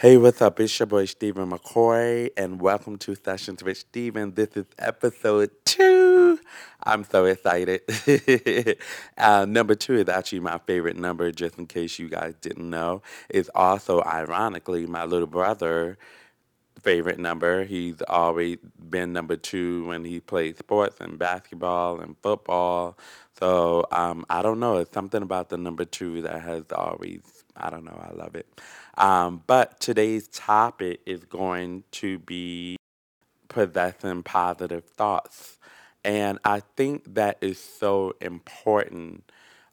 Hey, 0.00 0.16
what's 0.16 0.40
up? 0.40 0.58
It's 0.60 0.78
your 0.78 0.86
boy 0.86 1.04
Stephen 1.04 1.50
McCoy, 1.50 2.30
and 2.34 2.58
welcome 2.58 2.96
to 3.00 3.14
Sessions 3.14 3.62
with 3.62 3.76
Stephen. 3.76 4.32
This 4.32 4.48
is 4.56 4.64
episode 4.78 5.50
two. 5.66 6.40
I'm 6.82 7.04
so 7.04 7.26
excited. 7.26 7.82
uh, 9.18 9.44
number 9.44 9.74
two 9.74 9.96
is 9.96 10.08
actually 10.08 10.40
my 10.40 10.56
favorite 10.66 10.96
number, 10.96 11.30
just 11.32 11.58
in 11.58 11.66
case 11.66 11.98
you 11.98 12.08
guys 12.08 12.32
didn't 12.40 12.70
know. 12.70 13.02
It's 13.28 13.50
also, 13.54 14.02
ironically, 14.02 14.86
my 14.86 15.04
little 15.04 15.26
brother 15.26 15.98
favorite 16.80 17.18
number. 17.18 17.64
He's 17.64 18.00
always 18.08 18.56
been 18.78 19.12
number 19.12 19.36
two 19.36 19.84
when 19.84 20.06
he 20.06 20.20
played 20.20 20.56
sports 20.56 20.96
and 21.00 21.18
basketball 21.18 22.00
and 22.00 22.16
football. 22.22 22.96
So 23.38 23.86
um, 23.92 24.24
I 24.30 24.40
don't 24.40 24.60
know. 24.60 24.78
It's 24.78 24.92
something 24.92 25.22
about 25.22 25.50
the 25.50 25.58
number 25.58 25.84
two 25.84 26.22
that 26.22 26.40
has 26.40 26.64
always, 26.74 27.39
I 27.56 27.70
don't 27.70 27.84
know, 27.84 27.98
I 28.00 28.14
love 28.14 28.34
it. 28.34 28.46
Um, 28.96 29.42
but 29.46 29.80
today's 29.80 30.28
topic 30.28 31.00
is 31.06 31.24
going 31.24 31.84
to 31.92 32.18
be 32.18 32.76
possessing 33.48 34.22
positive 34.22 34.84
thoughts. 34.84 35.58
And 36.04 36.38
I 36.44 36.60
think 36.76 37.14
that 37.14 37.38
is 37.40 37.58
so 37.58 38.14
important 38.20 39.30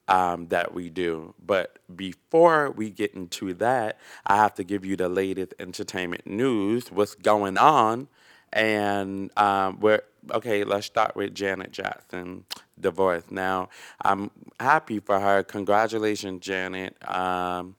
um, 0.07 0.47
that 0.47 0.73
we 0.73 0.89
do. 0.89 1.33
But 1.43 1.79
before 1.95 2.71
we 2.71 2.89
get 2.89 3.13
into 3.13 3.53
that, 3.55 3.99
I 4.25 4.37
have 4.37 4.53
to 4.55 4.63
give 4.63 4.85
you 4.85 4.95
the 4.95 5.09
latest 5.09 5.53
entertainment 5.59 6.27
news, 6.27 6.91
what's 6.91 7.15
going 7.15 7.57
on. 7.57 8.07
And 8.53 9.31
um, 9.37 9.79
we're 9.79 10.01
okay. 10.31 10.63
Let's 10.63 10.87
start 10.87 11.15
with 11.15 11.35
Janet 11.35 11.71
Jackson 11.71 12.45
divorce. 12.79 13.23
Now, 13.29 13.69
I'm 14.01 14.31
happy 14.59 14.99
for 14.99 15.19
her. 15.19 15.43
Congratulations, 15.43 16.41
Janet. 16.43 16.95
Um, 17.07 17.75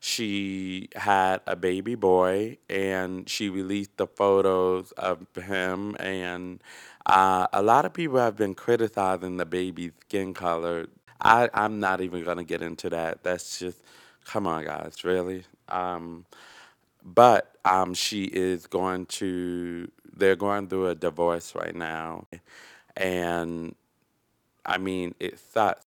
she 0.00 0.88
had 0.94 1.40
a 1.46 1.56
baby 1.56 1.94
boy 1.94 2.58
and 2.68 3.28
she 3.28 3.48
released 3.48 3.96
the 3.96 4.06
photos 4.06 4.92
of 4.92 5.26
him 5.34 5.96
and 5.98 6.62
uh, 7.06 7.46
a 7.52 7.62
lot 7.62 7.84
of 7.84 7.92
people 7.92 8.18
have 8.18 8.36
been 8.36 8.54
criticizing 8.54 9.36
the 9.36 9.46
baby's 9.46 9.92
skin 10.02 10.34
color 10.34 10.86
I, 11.20 11.48
i'm 11.54 11.80
not 11.80 12.00
even 12.00 12.24
to 12.38 12.44
get 12.44 12.62
into 12.62 12.90
that 12.90 13.22
that's 13.22 13.58
just 13.58 13.82
come 14.24 14.46
on 14.46 14.64
guys 14.64 15.04
really 15.04 15.44
um, 15.68 16.24
but 17.06 17.52
um, 17.66 17.94
she 17.94 18.24
is 18.26 18.68
going 18.68 19.06
to 19.06 19.90
they're 20.16 20.36
going 20.36 20.68
through 20.68 20.88
a 20.88 20.96
divorce 20.96 21.54
right 21.56 21.76
now 21.76 22.26
and 22.96 23.74
i 24.66 24.78
mean 24.78 25.14
it 25.20 25.38
sucks 25.38 25.86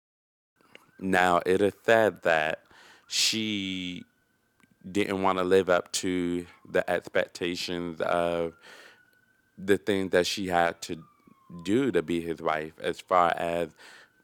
now 0.99 1.41
it 1.45 1.61
is 1.61 1.73
said 1.85 2.23
that 2.23 2.61
she 3.07 4.03
didn't 4.91 5.21
want 5.23 5.37
to 5.39 5.43
live 5.43 5.69
up 5.69 5.91
to 5.93 6.45
the 6.69 6.89
expectations 6.89 8.01
of 8.01 8.53
the 9.57 9.77
things 9.77 10.11
that 10.11 10.27
she 10.27 10.47
had 10.47 10.81
to 10.83 11.03
do 11.63 11.91
to 11.91 12.01
be 12.01 12.21
his 12.21 12.41
wife, 12.41 12.73
as 12.81 12.99
far 12.99 13.33
as 13.37 13.69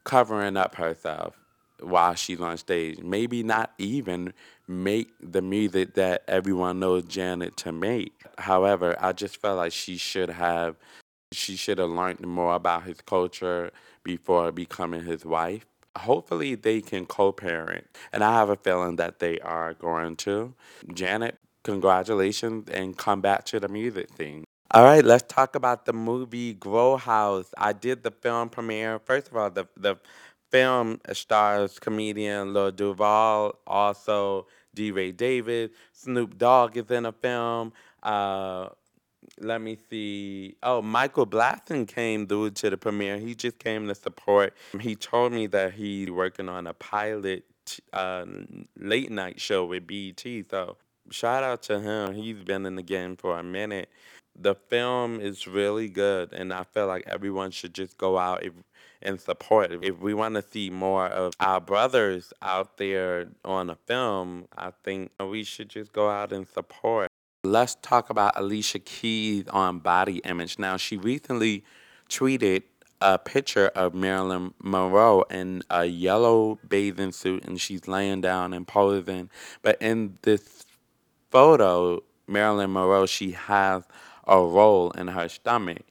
covering 0.03 0.57
up 0.57 0.75
herself 0.75 1.35
while 1.81 2.15
she's 2.15 2.41
on 2.41 2.57
stage. 2.57 2.99
Maybe 2.99 3.43
not 3.43 3.73
even 3.77 4.33
make 4.67 5.11
the 5.21 5.41
music 5.41 5.95
that 5.95 6.23
everyone 6.27 6.79
knows 6.79 7.03
Janet 7.03 7.57
to 7.57 7.71
make. 7.71 8.13
However, 8.37 8.95
I 8.99 9.11
just 9.13 9.37
felt 9.37 9.57
like 9.57 9.71
she 9.73 9.97
should 9.97 10.29
have 10.29 10.77
she 11.31 11.55
should 11.55 11.79
have 11.79 11.89
learned 11.89 12.21
more 12.21 12.55
about 12.55 12.83
his 12.83 13.01
culture 13.01 13.71
before 14.03 14.51
becoming 14.51 15.03
his 15.03 15.25
wife. 15.25 15.65
Hopefully 15.97 16.55
they 16.55 16.81
can 16.81 17.05
co-parent 17.05 17.85
and 18.11 18.23
i 18.23 18.33
have 18.33 18.49
a 18.49 18.55
feeling 18.55 18.95
that 18.97 19.19
they 19.19 19.39
are 19.39 19.73
going 19.73 20.15
to. 20.17 20.53
Janet 20.93 21.37
congratulations 21.63 22.69
and 22.69 22.97
come 22.97 23.21
back 23.21 23.45
to 23.45 23.59
the 23.59 23.67
music 23.67 24.09
thing. 24.11 24.43
All 24.71 24.83
right 24.83 25.03
let's 25.05 25.23
talk 25.27 25.55
about 25.55 25.85
the 25.85 25.93
movie 25.93 26.53
grow 26.53 26.97
house 26.97 27.51
i 27.57 27.73
did 27.73 28.03
the 28.03 28.11
film 28.11 28.49
premiere. 28.49 28.99
First 28.99 29.27
of 29.29 29.37
all 29.37 29.49
the, 29.51 29.67
the 29.77 29.97
film 30.53 30.99
stars 31.11 31.79
comedian 31.79 32.53
lil 32.53 32.71
duval 32.71 33.55
also 33.65 34.45
DeRay 34.75 35.11
Davis 35.11 35.71
snoop 35.91 36.37
dogg 36.37 36.77
is 36.77 36.89
in 36.91 37.05
a 37.05 37.11
film 37.11 37.73
uh, 38.03 38.69
let 39.39 39.61
me 39.61 39.77
see. 39.89 40.55
Oh, 40.61 40.81
Michael 40.81 41.25
Blackson 41.25 41.87
came 41.87 42.27
through 42.27 42.51
to 42.51 42.69
the 42.69 42.77
premiere. 42.77 43.17
He 43.17 43.35
just 43.35 43.59
came 43.59 43.87
to 43.87 43.95
support. 43.95 44.53
He 44.79 44.95
told 44.95 45.31
me 45.33 45.47
that 45.47 45.73
he's 45.73 46.11
working 46.11 46.49
on 46.49 46.67
a 46.67 46.73
pilot 46.73 47.45
uh, 47.93 48.25
late 48.77 49.11
night 49.11 49.39
show 49.39 49.65
with 49.65 49.87
BET. 49.87 50.23
So 50.49 50.77
shout 51.09 51.43
out 51.43 51.63
to 51.63 51.79
him. 51.79 52.13
He's 52.13 52.43
been 52.43 52.65
in 52.65 52.75
the 52.75 52.83
game 52.83 53.15
for 53.15 53.39
a 53.39 53.43
minute. 53.43 53.89
The 54.35 54.55
film 54.55 55.19
is 55.21 55.47
really 55.47 55.89
good, 55.89 56.33
and 56.33 56.51
I 56.51 56.63
feel 56.63 56.87
like 56.87 57.03
everyone 57.05 57.51
should 57.51 57.73
just 57.73 57.97
go 57.97 58.17
out 58.17 58.43
if, 58.43 58.53
and 59.01 59.19
support. 59.19 59.71
If 59.83 59.99
we 59.99 60.13
want 60.13 60.35
to 60.35 60.41
see 60.41 60.69
more 60.69 61.05
of 61.07 61.33
our 61.39 61.61
brothers 61.61 62.33
out 62.41 62.77
there 62.77 63.27
on 63.45 63.69
a 63.69 63.75
film, 63.75 64.47
I 64.57 64.71
think 64.83 65.11
we 65.19 65.43
should 65.43 65.69
just 65.69 65.93
go 65.93 66.09
out 66.09 66.33
and 66.33 66.47
support. 66.47 67.09
Let's 67.43 67.75
talk 67.81 68.09
about 68.09 68.33
Alicia 68.35 68.79
Keys 68.79 69.47
on 69.49 69.79
body 69.79 70.17
image. 70.19 70.57
Now, 70.57 70.77
she 70.77 70.97
recently 70.97 71.63
tweeted 72.09 72.63
a 73.01 73.19
picture 73.19 73.67
of 73.75 73.93
Marilyn 73.93 74.53
Monroe 74.63 75.23
in 75.29 75.61
a 75.69 75.85
yellow 75.85 76.57
bathing 76.67 77.11
suit 77.11 77.43
and 77.43 77.59
she's 77.59 77.85
laying 77.85 78.21
down 78.21 78.53
and 78.53 78.65
posing. 78.65 79.29
But 79.61 79.81
in 79.81 80.17
this 80.21 80.65
photo, 81.29 82.01
Marilyn 82.27 82.71
Monroe, 82.71 83.05
she 83.05 83.31
has 83.31 83.83
a 84.27 84.39
roll 84.41 84.91
in 84.91 85.07
her 85.07 85.29
stomach. 85.29 85.83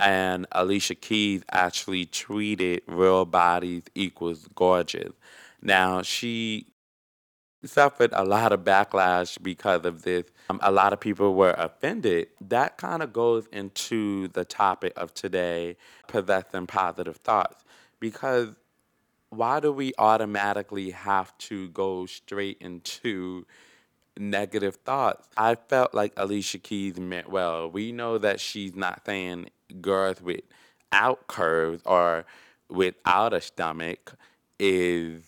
And 0.00 0.46
Alicia 0.52 0.94
Keys 0.94 1.42
actually 1.50 2.06
tweeted 2.06 2.82
real 2.86 3.24
bodies 3.24 3.82
equals 3.94 4.48
gorgeous. 4.54 5.12
Now, 5.60 6.02
she 6.02 6.66
suffered 7.64 8.10
a 8.12 8.24
lot 8.24 8.52
of 8.52 8.60
backlash 8.60 9.42
because 9.42 9.84
of 9.84 10.02
this. 10.02 10.24
Um, 10.50 10.60
a 10.62 10.70
lot 10.70 10.92
of 10.92 11.00
people 11.00 11.34
were 11.34 11.54
offended. 11.58 12.28
That 12.40 12.76
kind 12.76 13.02
of 13.02 13.12
goes 13.12 13.46
into 13.52 14.28
the 14.28 14.44
topic 14.44 14.92
of 14.96 15.12
today 15.14 15.76
possessing 16.06 16.66
positive 16.66 17.16
thoughts. 17.16 17.64
Because 17.98 18.54
why 19.30 19.60
do 19.60 19.72
we 19.72 19.92
automatically 19.98 20.90
have 20.90 21.36
to 21.38 21.68
go 21.70 22.06
straight 22.06 22.58
into 22.60 23.44
negative 24.18 24.76
thoughts? 24.76 25.28
I 25.36 25.54
felt 25.54 25.94
like 25.94 26.12
Alicia 26.16 26.58
Keys 26.58 26.98
meant 26.98 27.30
well. 27.30 27.70
We 27.70 27.92
know 27.92 28.18
that 28.18 28.40
she's 28.40 28.74
not 28.74 29.04
saying 29.06 29.50
girls 29.80 30.20
without 30.20 31.26
curves 31.26 31.82
or 31.84 32.24
without 32.68 33.32
a 33.32 33.40
stomach 33.40 34.14
is 34.58 35.22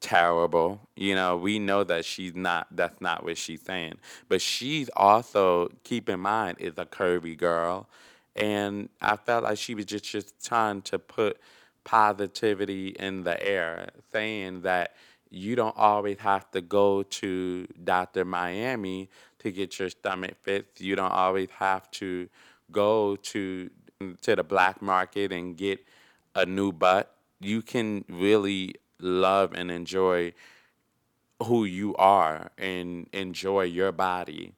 terrible. 0.00 0.80
You 0.96 1.14
know, 1.14 1.36
we 1.36 1.58
know 1.58 1.82
that 1.84 2.04
she's 2.04 2.34
not, 2.34 2.68
that's 2.70 3.00
not 3.00 3.24
what 3.24 3.38
she's 3.38 3.62
saying. 3.62 3.94
But 4.28 4.42
she's 4.42 4.90
also, 4.96 5.70
keep 5.82 6.08
in 6.08 6.20
mind, 6.20 6.58
is 6.60 6.74
a 6.76 6.84
curvy 6.84 7.36
girl. 7.36 7.88
And 8.36 8.88
I 9.00 9.16
felt 9.16 9.44
like 9.44 9.58
she 9.58 9.74
was 9.74 9.86
just, 9.86 10.04
just 10.04 10.44
trying 10.44 10.82
to 10.82 10.98
put 10.98 11.38
positivity 11.84 12.88
in 12.88 13.24
the 13.24 13.42
air, 13.42 13.90
saying 14.12 14.62
that 14.62 14.94
you 15.34 15.56
don't 15.56 15.76
always 15.76 16.18
have 16.18 16.50
to 16.52 16.60
go 16.60 17.02
to 17.02 17.66
Dr. 17.82 18.24
Miami 18.24 19.10
to 19.40 19.50
get 19.50 19.78
your 19.78 19.90
stomach 19.90 20.36
fixed. 20.42 20.80
You 20.80 20.96
don't 20.96 21.12
always 21.12 21.50
have 21.58 21.90
to 21.92 22.28
go 22.70 23.16
to 23.16 23.70
to 24.22 24.36
the 24.36 24.42
black 24.42 24.82
market 24.82 25.32
and 25.32 25.56
get 25.56 25.84
a 26.34 26.44
new 26.44 26.72
butt. 26.72 27.14
You 27.40 27.62
can 27.62 28.04
really 28.08 28.74
love 29.00 29.52
and 29.54 29.70
enjoy 29.70 30.32
who 31.42 31.64
you 31.64 31.94
are 31.96 32.50
and 32.58 33.08
enjoy 33.12 33.62
your 33.62 33.92
body 33.92 34.52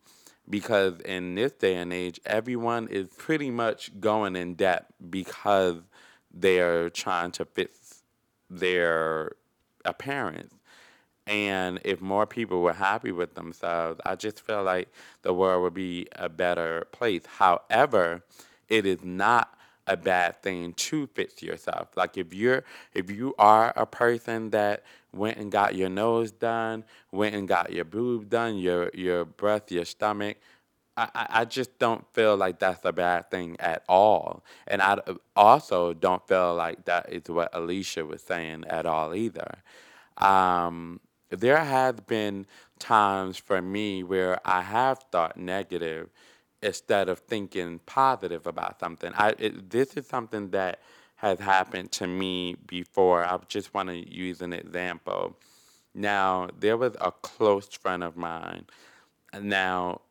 because 0.48 1.00
in 1.00 1.34
this 1.34 1.52
day 1.52 1.76
and 1.76 1.92
age 1.92 2.20
everyone 2.26 2.86
is 2.88 3.08
pretty 3.08 3.50
much 3.50 3.98
going 3.98 4.36
in 4.36 4.54
debt 4.54 4.86
because 5.10 5.78
they're 6.32 6.90
trying 6.90 7.30
to 7.32 7.44
fix 7.44 8.02
their 8.48 9.32
appearance 9.84 10.52
and 11.26 11.80
if 11.84 12.00
more 12.00 12.26
people 12.26 12.62
were 12.62 12.72
happy 12.72 13.12
with 13.12 13.34
themselves 13.34 14.00
i 14.06 14.14
just 14.14 14.40
feel 14.40 14.62
like 14.62 14.88
the 15.22 15.32
world 15.32 15.62
would 15.62 15.74
be 15.74 16.06
a 16.16 16.28
better 16.28 16.86
place 16.92 17.22
however 17.38 18.22
it 18.68 18.86
is 18.86 19.02
not 19.04 19.52
a 19.86 19.96
bad 19.96 20.42
thing 20.42 20.72
to 20.74 21.06
fix 21.08 21.42
yourself. 21.42 21.88
Like 21.96 22.18
if 22.18 22.34
you're 22.34 22.64
if 22.92 23.10
you 23.10 23.34
are 23.38 23.72
a 23.76 23.86
person 23.86 24.50
that 24.50 24.82
went 25.12 25.38
and 25.38 25.50
got 25.50 25.76
your 25.76 25.88
nose 25.88 26.32
done, 26.32 26.84
went 27.12 27.36
and 27.36 27.46
got 27.46 27.72
your 27.72 27.84
boob 27.84 28.28
done, 28.28 28.58
your 28.58 28.90
your 28.94 29.24
breath, 29.24 29.70
your 29.70 29.84
stomach, 29.84 30.38
I, 30.96 31.08
I 31.30 31.44
just 31.44 31.78
don't 31.78 32.04
feel 32.14 32.36
like 32.36 32.58
that's 32.58 32.84
a 32.84 32.92
bad 32.92 33.30
thing 33.30 33.56
at 33.60 33.84
all. 33.88 34.42
And 34.66 34.80
I 34.82 34.98
also 35.36 35.92
don't 35.92 36.26
feel 36.26 36.54
like 36.54 36.86
that 36.86 37.12
is 37.12 37.28
what 37.28 37.50
Alicia 37.52 38.04
was 38.06 38.22
saying 38.22 38.64
at 38.68 38.86
all 38.86 39.14
either. 39.14 39.58
Um, 40.18 41.00
there 41.30 41.58
have 41.64 42.06
been 42.06 42.46
times 42.78 43.36
for 43.36 43.60
me 43.62 44.02
where 44.02 44.40
I 44.44 44.62
have 44.62 45.00
thought 45.10 45.36
negative 45.36 46.10
instead 46.62 47.08
of 47.08 47.20
thinking 47.20 47.80
positive 47.86 48.46
about 48.46 48.80
something. 48.80 49.12
I 49.14 49.34
it, 49.38 49.70
this 49.70 49.96
is 49.96 50.06
something 50.06 50.50
that 50.50 50.80
has 51.16 51.38
happened 51.40 51.92
to 51.92 52.06
me 52.06 52.56
before. 52.66 53.24
I 53.24 53.38
just 53.48 53.74
want 53.74 53.88
to 53.88 53.96
use 54.14 54.42
an 54.42 54.52
example. 54.52 55.36
Now, 55.94 56.48
there 56.58 56.76
was 56.76 56.94
a 57.00 57.10
close 57.10 57.68
friend 57.68 58.04
of 58.04 58.16
mine. 58.16 58.66
Now, 59.40 60.02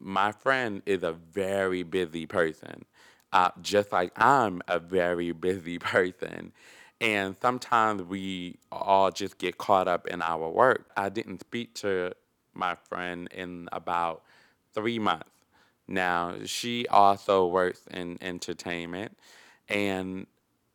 my 0.00 0.32
friend 0.32 0.82
is 0.86 1.02
a 1.02 1.12
very 1.12 1.82
busy 1.82 2.26
person, 2.26 2.84
uh, 3.32 3.50
just 3.60 3.92
like 3.92 4.12
I'm 4.16 4.62
a 4.68 4.78
very 4.78 5.32
busy 5.32 5.78
person. 5.80 6.52
And 7.00 7.36
sometimes 7.40 8.02
we 8.02 8.56
all 8.72 9.10
just 9.10 9.38
get 9.38 9.56
caught 9.56 9.86
up 9.86 10.08
in 10.08 10.20
our 10.20 10.50
work. 10.50 10.90
I 10.96 11.08
didn't 11.08 11.40
speak 11.40 11.74
to 11.76 12.12
my 12.54 12.74
friend 12.74 13.28
in 13.32 13.68
about 13.70 14.22
three 14.74 14.98
months. 14.98 15.30
Now, 15.86 16.34
she 16.44 16.86
also 16.88 17.46
works 17.46 17.82
in 17.90 18.18
entertainment. 18.20 19.16
And 19.68 20.26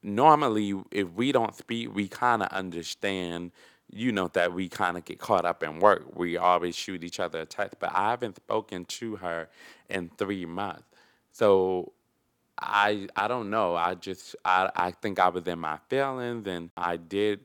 normally, 0.01 0.73
if 0.91 1.09
we 1.11 1.31
don't 1.33 1.55
speak, 1.55 1.93
we 1.93 2.07
kind 2.07 2.41
of 2.41 2.49
understand, 2.49 3.51
you 3.91 4.11
know, 4.11 4.29
that 4.29 4.53
we 4.53 4.69
kind 4.69 4.97
of 4.97 5.03
get 5.05 5.19
caught 5.19 5.45
up 5.45 5.61
in 5.61 5.79
work. 5.79 6.17
We 6.17 6.37
always 6.37 6.75
shoot 6.75 7.03
each 7.03 7.19
other 7.19 7.41
a 7.41 7.45
text, 7.45 7.79
but 7.79 7.91
I 7.93 8.11
haven't 8.11 8.37
spoken 8.37 8.85
to 8.85 9.17
her 9.17 9.49
in 9.89 10.09
three 10.17 10.45
months. 10.45 10.83
So 11.31 11.91
I 12.63 13.07
I 13.15 13.27
don't 13.27 13.49
know. 13.49 13.75
I 13.75 13.95
just 13.95 14.35
I 14.45 14.69
I 14.75 14.91
think 14.91 15.19
I 15.19 15.29
was 15.29 15.47
in 15.47 15.59
my 15.59 15.77
feelings 15.89 16.47
and 16.47 16.71
I 16.77 16.97
did 16.97 17.41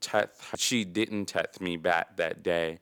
text 0.00 0.42
her. 0.50 0.56
She 0.58 0.84
didn't 0.84 1.26
text 1.26 1.60
me 1.60 1.76
back 1.76 2.16
that 2.16 2.42
day. 2.42 2.80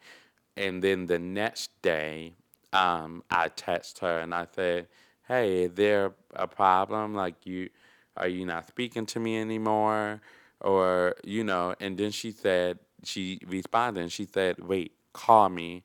And 0.57 0.83
then 0.83 1.07
the 1.07 1.19
next 1.19 1.71
day, 1.83 2.35
um, 2.73 3.25
I 3.31 3.49
text 3.49 4.01
her 4.01 4.21
and 4.21 4.35
I 4.35 4.47
said, 4.55 4.89
Hey, 5.29 5.65
is 5.65 5.73
there 5.75 6.13
a 6.35 6.47
problem? 6.49 7.15
Like 7.15 7.47
you 7.47 7.71
are 8.17 8.29
you 8.29 8.47
not 8.47 8.69
speaking 8.69 9.07
to 9.07 9.21
me 9.21 9.39
anymore? 9.39 10.21
Or, 10.61 11.17
you 11.25 11.45
know, 11.45 11.75
and 11.81 11.99
then 11.99 12.11
she 12.13 12.33
said 12.33 12.79
she 13.05 13.41
responded 13.47 14.01
and 14.03 14.13
she 14.13 14.27
said, 14.27 14.59
Wait, 14.61 14.93
call 15.13 15.49
me 15.51 15.85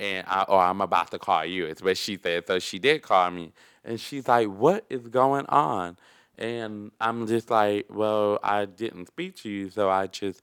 and 0.00 0.26
I, 0.28 0.42
or 0.44 0.60
I'm 0.60 0.80
about 0.80 1.10
to 1.12 1.18
call 1.18 1.44
you. 1.44 1.66
It's 1.66 1.82
what 1.82 1.96
she 1.96 2.18
said. 2.22 2.46
So 2.46 2.58
she 2.58 2.78
did 2.78 3.02
call 3.02 3.30
me, 3.30 3.52
and 3.84 4.00
she's 4.00 4.28
like, 4.28 4.48
"What 4.48 4.84
is 4.90 5.08
going 5.08 5.46
on?" 5.48 5.96
And 6.38 6.92
I'm 7.00 7.26
just 7.26 7.50
like, 7.50 7.86
"Well, 7.90 8.38
I 8.42 8.66
didn't 8.66 9.06
speak 9.08 9.36
to 9.38 9.50
you, 9.50 9.70
so 9.70 9.90
I 9.90 10.06
just 10.08 10.42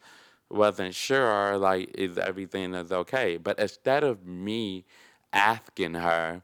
wasn't 0.50 0.96
sure. 0.96 1.58
Like, 1.58 1.92
is 1.96 2.18
everything 2.18 2.74
is 2.74 2.92
okay?" 2.92 3.38
But 3.38 3.60
instead 3.60 4.04
of 4.04 4.26
me 4.26 4.86
asking 5.34 5.96
her, 5.96 6.44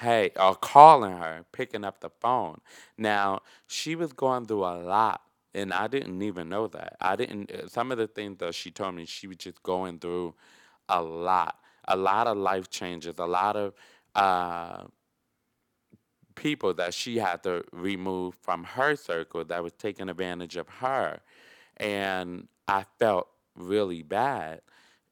"Hey," 0.00 0.32
or 0.38 0.54
calling 0.56 1.12
her, 1.18 1.44
picking 1.52 1.84
up 1.84 2.00
the 2.00 2.10
phone, 2.10 2.60
now 2.98 3.42
she 3.66 3.96
was 3.96 4.12
going 4.12 4.46
through 4.46 4.64
a 4.64 4.76
lot. 4.82 5.22
And 5.54 5.72
I 5.72 5.88
didn't 5.88 6.22
even 6.22 6.48
know 6.50 6.68
that. 6.68 6.96
I 7.00 7.16
didn't. 7.16 7.50
uh, 7.50 7.68
Some 7.68 7.92
of 7.92 7.98
the 7.98 8.06
things 8.08 8.38
that 8.38 8.54
she 8.54 8.70
told 8.70 8.94
me, 8.96 9.06
she 9.06 9.26
was 9.26 9.38
just 9.38 9.62
going 9.62 9.98
through 10.00 10.34
a 10.88 11.02
lot, 11.02 11.58
a 11.88 11.96
lot 11.96 12.26
of 12.26 12.36
life 12.36 12.70
changes, 12.70 13.14
a 13.18 13.26
lot 13.26 13.56
of 13.56 13.74
uh, 14.14 14.84
people 16.34 16.74
that 16.74 16.94
she 16.94 17.18
had 17.18 17.42
to 17.42 17.64
remove 17.72 18.34
from 18.42 18.64
her 18.64 18.96
circle 18.96 19.44
that 19.44 19.62
was 19.62 19.72
taking 19.72 20.08
advantage 20.08 20.56
of 20.56 20.68
her. 20.68 21.20
And 21.78 22.48
I 22.68 22.84
felt 22.98 23.28
really 23.56 24.02
bad 24.02 24.60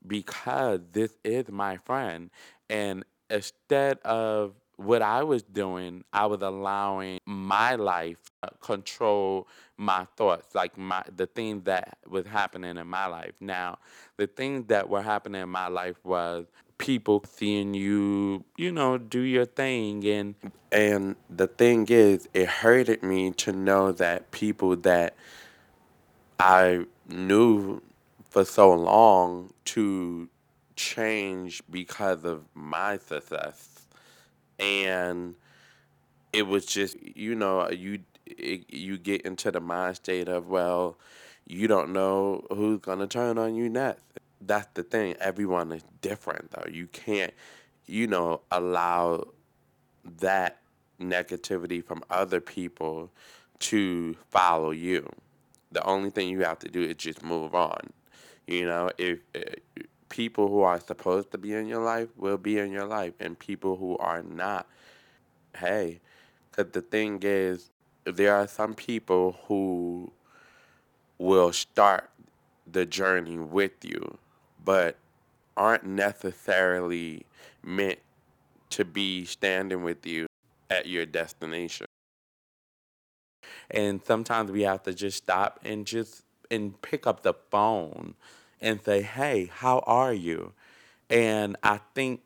because 0.07 0.81
this 0.93 1.17
is 1.25 1.49
my 1.49 1.79
friend. 1.79 2.31
And 2.69 3.05
instead 3.31 3.99
of 4.01 4.55
what 4.77 5.03
I 5.03 5.23
was 5.23 5.43
doing, 5.43 6.05
I 6.13 6.27
was 6.27 6.43
allowing 6.43 7.21
my 7.27 7.77
life 7.77 8.19
to 8.43 8.51
control 8.61 9.49
my 9.77 10.07
thoughts, 10.17 10.55
like 10.55 10.77
my 10.77 11.03
the 11.15 11.27
things 11.27 11.65
that 11.65 11.99
was 12.09 12.27
happening 12.27 12.77
in 12.77 12.87
my 12.87 13.07
life. 13.07 13.35
Now, 13.41 13.79
the 14.17 14.27
things 14.27 14.67
that 14.69 14.89
were 14.89 15.03
happening 15.03 15.43
in 15.43 15.49
my 15.49 15.69
life 15.69 16.05
was 16.05 16.47
people 16.79 17.25
seeing 17.29 17.75
you, 17.75 18.45
you 18.57 18.73
know, 18.73 18.99
do 18.99 19.21
your 19.21 19.47
thing 19.47 20.07
and 20.07 20.35
and 20.73 21.17
the 21.31 21.47
thing 21.47 21.87
is 21.89 22.29
it 22.35 22.49
hurted 22.49 23.03
me 23.03 23.31
to 23.33 23.53
know 23.53 23.93
that 23.93 24.31
people 24.33 24.77
that 24.77 25.15
I 26.39 26.87
knew 27.09 27.81
for 28.29 28.45
so 28.45 28.73
long 28.73 29.53
to 29.67 30.29
change 30.77 31.63
because 31.71 32.25
of 32.25 32.45
my 32.55 32.99
success. 32.99 33.87
And 34.59 35.37
it 36.33 36.47
was 36.47 36.67
just, 36.67 36.97
you 37.01 37.35
know, 37.35 37.71
you 37.71 38.01
it, 38.27 38.73
you 38.73 38.99
get 38.99 39.23
into 39.23 39.51
the 39.51 39.61
mind 39.61 39.97
state 39.97 40.29
of, 40.29 40.49
well, 40.49 40.99
you 41.47 41.69
don't 41.69 41.93
know 41.93 42.45
who's 42.51 42.81
going 42.81 42.99
to 42.99 43.07
turn 43.07 43.39
on 43.39 43.55
you 43.55 43.69
next. 43.69 44.03
That's 44.47 44.69
the 44.75 44.83
thing. 44.83 45.15
Everyone 45.21 45.73
is 45.73 45.85
different, 46.01 46.51
though. 46.51 46.71
You 46.71 46.87
can't, 46.89 47.33
you 47.87 48.07
know, 48.07 48.43
allow 48.51 49.29
that 50.21 50.59
negativity 51.01 51.83
from 51.85 52.03
other 52.11 52.41
people 52.41 53.11
to 53.61 54.15
follow 54.31 54.71
you. 54.71 55.09
The 55.73 55.85
only 55.85 56.11
thing 56.11 56.29
you 56.29 56.45
have 56.45 56.59
to 56.61 56.69
do 56.69 56.83
is 56.83 56.97
just 56.97 57.23
move 57.23 57.55
on. 57.55 57.93
You 58.47 58.67
know, 58.67 58.91
if 58.99 59.21
uh, 59.35 59.41
people 60.09 60.49
who 60.49 60.61
are 60.61 60.79
supposed 60.79 61.31
to 61.33 61.39
be 61.39 61.55
in 61.55 61.67
your 61.67 61.83
life 61.83 62.09
will 62.17 62.37
be 62.37 62.59
in 62.59 62.71
your 62.71 62.87
life, 62.87 63.15
and 63.21 63.39
people 63.39 63.77
who 63.77 63.97
are 63.99 64.23
not, 64.23 64.69
hey, 65.57 66.01
because 66.51 66.73
the 66.73 66.83
thing 66.83 67.19
is, 67.23 67.71
there 68.05 68.35
are 68.35 68.47
some 68.47 68.75
people 68.75 69.39
who 69.47 70.13
will 71.19 71.53
start 71.53 72.11
the 72.71 72.85
journey 72.85 73.39
with 73.39 73.73
you, 73.83 74.19
but 74.65 74.97
aren't 75.57 75.85
necessarily 75.85 77.25
meant 77.63 77.99
to 78.71 78.85
be 78.85 79.25
standing 79.25 79.83
with 79.83 80.05
you 80.07 80.27
at 80.71 80.87
your 80.87 81.07
destination. 81.07 81.87
And 83.71 84.03
sometimes 84.05 84.51
we 84.51 84.63
have 84.63 84.83
to 84.85 84.95
just 84.95 85.19
stop 85.19 85.61
and 85.65 85.87
just 85.87 86.23
and 86.51 86.81
pick 86.83 87.07
up 87.07 87.23
the 87.23 87.35
phone 87.51 88.15
and 88.61 88.81
say, 88.83 89.03
"Hey, 89.03 89.51
how 89.53 89.79
are 89.87 90.13
you?" 90.13 90.53
And 91.09 91.57
I 91.63 91.81
think 91.95 92.23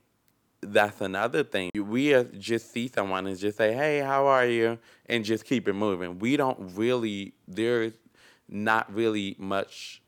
that's 0.60 1.00
another 1.00 1.44
thing. 1.44 1.70
We 1.74 2.14
uh, 2.14 2.24
just 2.38 2.72
see 2.72 2.88
someone 2.88 3.26
and 3.26 3.38
just 3.38 3.58
say, 3.58 3.74
"Hey, 3.74 4.00
how 4.00 4.26
are 4.26 4.46
you?" 4.46 4.78
and 5.06 5.24
just 5.24 5.44
keep 5.44 5.68
it 5.68 5.74
moving. 5.74 6.18
We 6.18 6.36
don't 6.36 6.58
really 6.74 7.34
there's 7.46 7.94
not 8.48 8.92
really 8.92 9.36
much 9.38 10.02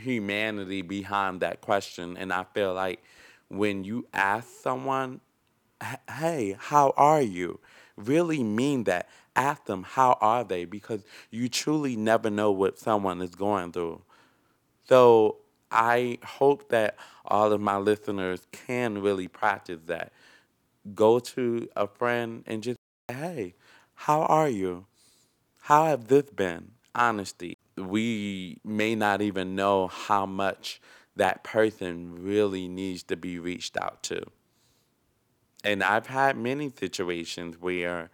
humanity 0.00 0.82
behind 0.82 1.40
that 1.40 1.60
question, 1.60 2.16
and 2.16 2.32
I 2.32 2.44
feel 2.54 2.74
like 2.74 3.02
when 3.48 3.84
you 3.84 4.06
ask 4.14 4.48
someone 4.62 5.20
hey, 6.18 6.56
how 6.58 6.92
are 6.96 7.22
you? 7.22 7.60
Really 7.96 8.42
mean 8.42 8.84
that. 8.84 9.08
Ask 9.36 9.64
them, 9.66 9.84
how 9.84 10.18
are 10.20 10.44
they? 10.44 10.64
Because 10.64 11.04
you 11.30 11.48
truly 11.48 11.96
never 11.96 12.30
know 12.30 12.50
what 12.50 12.78
someone 12.78 13.22
is 13.22 13.34
going 13.34 13.72
through. 13.72 14.02
So 14.88 15.38
I 15.70 16.18
hope 16.24 16.68
that 16.70 16.96
all 17.24 17.52
of 17.52 17.60
my 17.60 17.76
listeners 17.78 18.46
can 18.52 19.00
really 19.02 19.28
practice 19.28 19.80
that. 19.86 20.12
Go 20.94 21.18
to 21.20 21.68
a 21.76 21.86
friend 21.88 22.44
and 22.46 22.62
just, 22.62 22.78
say, 23.10 23.16
hey, 23.16 23.54
how 23.94 24.22
are 24.22 24.48
you? 24.48 24.86
How 25.62 25.86
have 25.86 26.08
this 26.08 26.30
been? 26.30 26.72
Honesty. 26.94 27.58
We 27.80 28.60
may 28.64 28.94
not 28.94 29.22
even 29.22 29.56
know 29.56 29.88
how 29.88 30.26
much 30.26 30.80
that 31.16 31.44
person 31.44 32.22
really 32.22 32.68
needs 32.68 33.02
to 33.04 33.16
be 33.16 33.38
reached 33.38 33.76
out 33.76 34.02
to. 34.04 34.22
And 35.64 35.82
I've 35.82 36.06
had 36.06 36.36
many 36.36 36.70
situations 36.70 37.56
where 37.60 38.10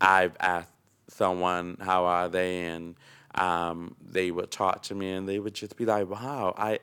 I've 0.00 0.36
asked 0.40 0.72
someone 1.08 1.76
how 1.80 2.04
are 2.04 2.28
they, 2.28 2.66
and 2.66 2.96
um, 3.34 3.96
they 4.00 4.30
would 4.30 4.50
talk 4.50 4.82
to 4.84 4.94
me, 4.94 5.12
and 5.12 5.28
they 5.28 5.38
would 5.38 5.54
just 5.54 5.76
be 5.76 5.84
like, 5.84 6.08
"Wow, 6.08 6.54
I 6.56 6.78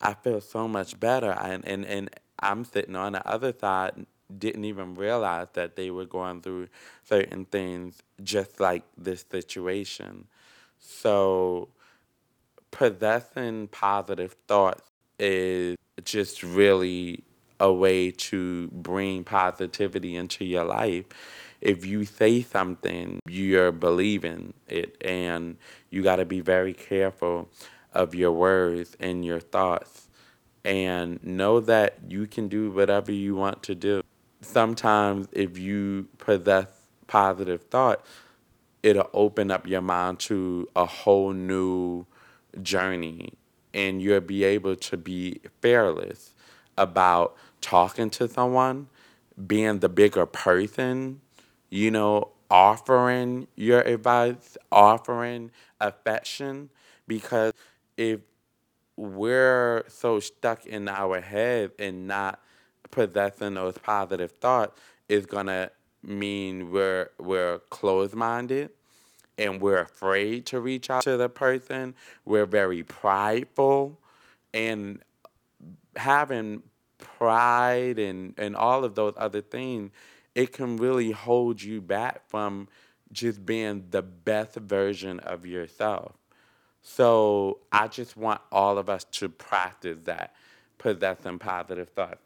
I 0.00 0.14
feel 0.14 0.40
so 0.40 0.66
much 0.68 0.98
better." 0.98 1.32
And 1.32 1.66
and 1.66 1.84
and 1.84 2.10
I'm 2.38 2.64
sitting 2.64 2.96
on 2.96 3.12
the 3.12 3.26
other 3.28 3.52
side, 3.58 4.06
didn't 4.38 4.64
even 4.64 4.94
realize 4.94 5.48
that 5.54 5.76
they 5.76 5.90
were 5.90 6.06
going 6.06 6.40
through 6.40 6.68
certain 7.04 7.44
things 7.44 8.02
just 8.22 8.60
like 8.60 8.84
this 8.96 9.24
situation. 9.30 10.26
So 10.82 11.68
possessing 12.72 13.68
positive 13.68 14.36
thoughts 14.48 14.90
is 15.18 15.76
just 16.04 16.42
really 16.42 17.22
a 17.60 17.72
way 17.72 18.10
to 18.10 18.68
bring 18.72 19.22
positivity 19.22 20.16
into 20.16 20.44
your 20.44 20.64
life. 20.64 21.04
If 21.60 21.86
you 21.86 22.04
say 22.04 22.42
something, 22.42 23.20
you're 23.28 23.70
believing 23.70 24.54
it, 24.66 24.96
and 25.00 25.56
you 25.90 26.02
got 26.02 26.16
to 26.16 26.24
be 26.24 26.40
very 26.40 26.74
careful 26.74 27.48
of 27.94 28.16
your 28.16 28.32
words 28.32 28.96
and 28.98 29.24
your 29.24 29.38
thoughts 29.38 30.08
and 30.64 31.22
know 31.22 31.60
that 31.60 31.98
you 32.08 32.26
can 32.26 32.48
do 32.48 32.70
whatever 32.72 33.12
you 33.12 33.36
want 33.36 33.62
to 33.64 33.76
do. 33.76 34.02
Sometimes, 34.40 35.28
if 35.30 35.56
you 35.56 36.08
possess 36.18 36.66
positive 37.06 37.62
thought, 37.64 38.04
it'll 38.82 39.10
open 39.12 39.50
up 39.50 39.66
your 39.66 39.80
mind 39.80 40.18
to 40.20 40.68
a 40.74 40.86
whole 40.86 41.32
new 41.32 42.06
journey, 42.62 43.32
and 43.72 44.02
you'll 44.02 44.20
be 44.20 44.44
able 44.44 44.76
to 44.76 44.96
be 44.96 45.40
fearless 45.60 46.34
about 46.76 47.36
talking 47.60 48.10
to 48.10 48.28
someone, 48.28 48.88
being 49.46 49.78
the 49.78 49.88
bigger 49.88 50.26
person, 50.26 51.20
you 51.70 51.90
know, 51.90 52.28
offering 52.50 53.46
your 53.56 53.80
advice, 53.80 54.58
offering 54.70 55.50
affection, 55.80 56.68
because 57.06 57.52
if 57.96 58.20
we're 58.96 59.84
so 59.88 60.20
stuck 60.20 60.66
in 60.66 60.88
our 60.88 61.20
head 61.20 61.70
and 61.78 62.06
not 62.06 62.40
possessing 62.90 63.54
those 63.54 63.78
positive 63.78 64.32
thoughts 64.32 64.78
is 65.08 65.24
gonna 65.24 65.70
mean 66.02 66.70
we're 66.70 67.10
we're 67.18 67.58
closed 67.70 68.14
minded 68.14 68.70
and 69.38 69.60
we're 69.60 69.80
afraid 69.80 70.46
to 70.46 70.60
reach 70.60 70.90
out 70.90 71.02
to 71.04 71.16
the 71.16 71.28
person. 71.28 71.94
We're 72.24 72.46
very 72.46 72.82
prideful 72.82 73.98
and 74.52 75.00
having 75.96 76.62
pride 76.98 77.98
and, 77.98 78.34
and 78.38 78.56
all 78.56 78.84
of 78.84 78.94
those 78.94 79.14
other 79.16 79.40
things, 79.40 79.90
it 80.34 80.52
can 80.52 80.76
really 80.76 81.10
hold 81.10 81.62
you 81.62 81.80
back 81.80 82.28
from 82.28 82.68
just 83.12 83.44
being 83.44 83.84
the 83.90 84.02
best 84.02 84.54
version 84.54 85.20
of 85.20 85.44
yourself. 85.44 86.12
So 86.82 87.58
I 87.70 87.88
just 87.88 88.16
want 88.16 88.40
all 88.50 88.78
of 88.78 88.88
us 88.88 89.04
to 89.12 89.28
practice 89.28 89.98
that, 90.04 90.34
possessing 90.78 91.38
positive 91.38 91.90
thoughts. 91.90 92.20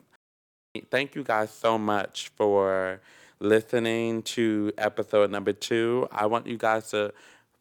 Thank 0.90 1.14
you 1.14 1.25
guys 1.25 1.50
so 1.50 1.78
much 1.78 2.30
for 2.37 3.00
listening 3.38 4.23
to 4.23 4.73
episode 4.78 5.31
number 5.31 5.52
two. 5.52 6.09
I 6.11 6.26
want 6.26 6.47
you 6.47 6.57
guys 6.57 6.90
to 6.90 7.12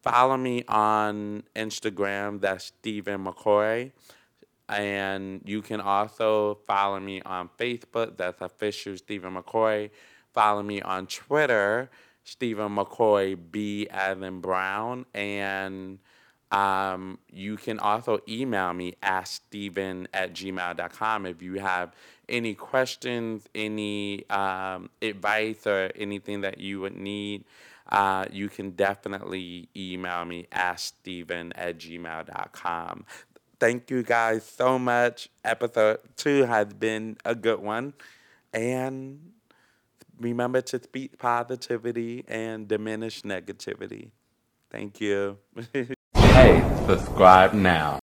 follow 0.02 0.36
me 0.36 0.64
on 0.68 1.42
Instagram. 1.54 2.40
That's 2.40 2.66
Stephen 2.66 3.24
McCoy. 3.24 3.92
And 4.68 5.42
you 5.44 5.62
can 5.62 5.80
also 5.80 6.58
follow 6.66 6.98
me 6.98 7.22
on 7.22 7.50
Facebook. 7.58 8.16
That's 8.16 8.40
official 8.40 8.96
Stephen 8.96 9.34
McCoy. 9.34 9.90
Follow 10.32 10.62
me 10.62 10.82
on 10.82 11.06
Twitter, 11.06 11.90
Stephen 12.24 12.74
McCoy 12.74 13.38
B 13.50 13.86
as 13.90 14.18
Brown. 14.40 15.06
And 15.14 15.98
um, 16.56 17.18
you 17.30 17.58
can 17.58 17.78
also 17.78 18.20
email 18.26 18.72
me 18.72 18.94
at 19.02 19.28
Stephen 19.28 20.08
at 20.14 20.32
gmail.com 20.32 21.26
if 21.26 21.42
you 21.42 21.58
have 21.58 21.92
any 22.30 22.54
questions, 22.54 23.46
any 23.54 24.28
um, 24.30 24.88
advice, 25.02 25.66
or 25.66 25.90
anything 25.96 26.40
that 26.40 26.58
you 26.58 26.80
would 26.80 26.96
need. 26.96 27.44
Uh, 27.92 28.24
you 28.32 28.48
can 28.48 28.70
definitely 28.70 29.68
email 29.76 30.24
me 30.24 30.46
at 30.50 30.80
Stephen 30.80 31.52
at 31.52 31.76
gmail.com. 31.78 33.04
Thank 33.60 33.90
you 33.90 34.02
guys 34.02 34.42
so 34.44 34.78
much. 34.78 35.28
Episode 35.44 35.98
two 36.16 36.44
has 36.44 36.72
been 36.72 37.18
a 37.26 37.34
good 37.34 37.60
one. 37.60 37.92
And 38.54 39.32
remember 40.18 40.62
to 40.62 40.82
speak 40.82 41.18
positivity 41.18 42.24
and 42.26 42.66
diminish 42.66 43.22
negativity. 43.22 44.08
Thank 44.70 45.02
you. 45.02 45.36
subscribe 46.86 47.52
now. 47.52 47.98